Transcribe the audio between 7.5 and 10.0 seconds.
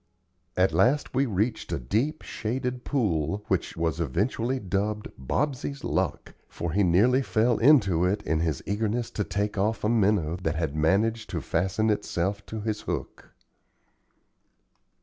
into it in his eagerness to take off a